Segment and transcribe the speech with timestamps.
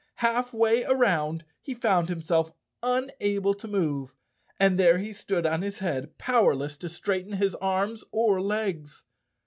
[0.15, 2.51] Halfway around he found himself
[2.81, 4.15] unable to move,
[4.59, 9.03] and there he stood on his head, powerless to straighten his arms or legs.